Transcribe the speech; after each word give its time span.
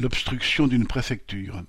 L'obstruction 0.00 0.68
d'une 0.68 0.86
préfecture. 0.86 1.64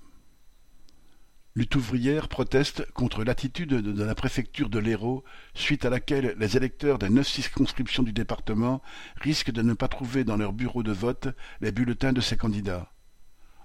Lutte 1.56 1.74
ouvrière 1.74 2.28
proteste 2.28 2.88
contre 2.92 3.24
l'attitude 3.24 3.70
de 3.70 4.04
la 4.04 4.14
préfecture 4.14 4.68
de 4.68 4.78
l'Hérault, 4.78 5.24
suite 5.52 5.84
à 5.84 5.90
laquelle 5.90 6.36
les 6.38 6.56
électeurs 6.56 7.00
des 7.00 7.08
neuf 7.08 7.26
circonscriptions 7.26 8.04
du 8.04 8.12
département 8.12 8.82
risquent 9.16 9.50
de 9.50 9.62
ne 9.62 9.72
pas 9.72 9.88
trouver 9.88 10.22
dans 10.22 10.36
leur 10.36 10.52
bureau 10.52 10.84
de 10.84 10.92
vote 10.92 11.26
les 11.60 11.72
bulletins 11.72 12.12
de 12.12 12.20
ces 12.20 12.36
candidats. 12.36 12.92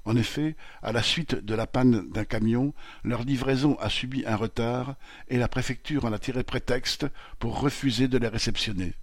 En 0.03 0.15
effet, 0.15 0.55
à 0.81 0.91
la 0.91 1.03
suite 1.03 1.35
de 1.35 1.53
la 1.53 1.67
panne 1.67 2.09
d'un 2.09 2.25
camion, 2.25 2.73
leur 3.03 3.21
livraison 3.21 3.77
a 3.77 3.89
subi 3.89 4.23
un 4.25 4.35
retard 4.35 4.95
et 5.27 5.37
la 5.37 5.47
préfecture 5.47 6.05
en 6.05 6.11
a 6.11 6.17
tiré 6.17 6.43
prétexte 6.43 7.05
pour 7.37 7.59
refuser 7.59 8.07
de 8.07 8.17
les 8.17 8.29
réceptionner. 8.29 8.95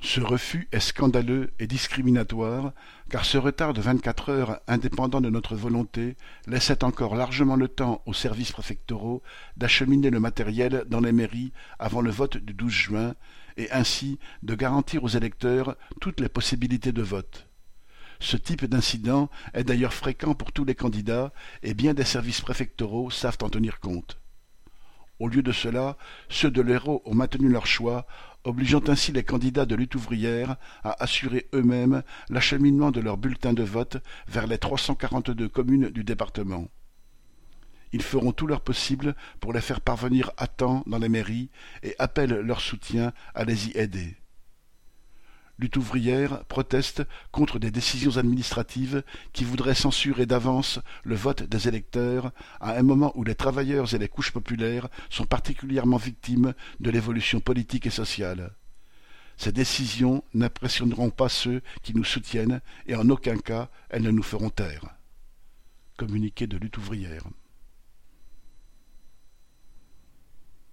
Ce 0.00 0.20
refus 0.20 0.68
est 0.70 0.78
scandaleux 0.78 1.50
et 1.58 1.66
discriminatoire, 1.66 2.72
car 3.10 3.24
ce 3.24 3.36
retard 3.36 3.74
de 3.74 3.80
vingt-quatre 3.80 4.28
heures 4.28 4.60
indépendant 4.68 5.20
de 5.20 5.28
notre 5.28 5.56
volonté 5.56 6.16
laissait 6.46 6.84
encore 6.84 7.16
largement 7.16 7.56
le 7.56 7.66
temps 7.66 8.00
aux 8.06 8.14
services 8.14 8.52
préfectoraux 8.52 9.22
d'acheminer 9.56 10.10
le 10.10 10.20
matériel 10.20 10.84
dans 10.86 11.00
les 11.00 11.10
mairies 11.10 11.52
avant 11.80 12.00
le 12.00 12.12
vote 12.12 12.36
du 12.36 12.54
12 12.54 12.70
juin, 12.70 13.14
et 13.56 13.70
ainsi 13.72 14.20
de 14.44 14.54
garantir 14.54 15.02
aux 15.02 15.08
électeurs 15.08 15.76
toutes 16.00 16.20
les 16.20 16.28
possibilités 16.28 16.92
de 16.92 17.02
vote. 17.02 17.48
Ce 18.20 18.36
type 18.36 18.64
d'incident 18.66 19.28
est 19.52 19.64
d'ailleurs 19.64 19.94
fréquent 19.94 20.34
pour 20.34 20.52
tous 20.52 20.64
les 20.64 20.76
candidats, 20.76 21.32
et 21.64 21.74
bien 21.74 21.92
des 21.92 22.04
services 22.04 22.40
préfectoraux 22.40 23.10
savent 23.10 23.38
en 23.42 23.48
tenir 23.48 23.80
compte. 23.80 24.18
Au 25.18 25.28
lieu 25.28 25.42
de 25.42 25.52
cela, 25.52 25.96
ceux 26.28 26.50
de 26.50 26.62
l'Hérault 26.62 27.02
ont 27.04 27.14
maintenu 27.14 27.48
leur 27.48 27.66
choix, 27.66 28.06
obligeant 28.44 28.82
ainsi 28.86 29.10
les 29.12 29.24
candidats 29.24 29.66
de 29.66 29.74
lutte 29.74 29.96
ouvrière 29.96 30.56
à 30.84 31.02
assurer 31.02 31.48
eux-mêmes 31.54 32.02
l'acheminement 32.28 32.90
de 32.92 33.00
leurs 33.00 33.16
bulletins 33.16 33.52
de 33.52 33.64
vote 33.64 33.96
vers 34.28 34.46
les 34.46 34.58
342 34.58 35.48
communes 35.48 35.90
du 35.90 36.04
département. 36.04 36.68
Ils 37.92 38.02
feront 38.02 38.32
tout 38.32 38.46
leur 38.46 38.60
possible 38.60 39.16
pour 39.40 39.52
les 39.52 39.60
faire 39.60 39.80
parvenir 39.80 40.30
à 40.36 40.46
temps 40.46 40.84
dans 40.86 40.98
les 40.98 41.08
mairies 41.08 41.50
et 41.82 41.96
appellent 41.98 42.40
leur 42.40 42.60
soutien 42.60 43.12
à 43.34 43.44
les 43.44 43.68
y 43.68 43.78
aider. 43.78 44.16
Lutte 45.58 45.76
ouvrière 45.76 46.44
proteste 46.44 47.02
contre 47.32 47.58
des 47.58 47.72
décisions 47.72 48.16
administratives 48.16 49.02
qui 49.32 49.44
voudraient 49.44 49.74
censurer 49.74 50.24
d'avance 50.24 50.78
le 51.02 51.16
vote 51.16 51.42
des 51.42 51.66
électeurs 51.66 52.32
à 52.60 52.78
un 52.78 52.82
moment 52.82 53.12
où 53.16 53.24
les 53.24 53.34
travailleurs 53.34 53.92
et 53.92 53.98
les 53.98 54.08
couches 54.08 54.30
populaires 54.30 54.88
sont 55.10 55.26
particulièrement 55.26 55.96
victimes 55.96 56.54
de 56.78 56.90
l'évolution 56.90 57.40
politique 57.40 57.86
et 57.86 57.90
sociale. 57.90 58.54
Ces 59.36 59.50
décisions 59.52 60.22
n'impressionneront 60.32 61.10
pas 61.10 61.28
ceux 61.28 61.60
qui 61.82 61.94
nous 61.94 62.04
soutiennent 62.04 62.60
et 62.86 62.94
en 62.94 63.08
aucun 63.10 63.36
cas 63.36 63.68
elles 63.88 64.02
ne 64.02 64.10
nous 64.12 64.22
feront 64.22 64.50
taire. 64.50 64.94
Communiqué 65.96 66.46
de 66.46 66.56
lutte 66.56 66.78
ouvrière. 66.78 67.24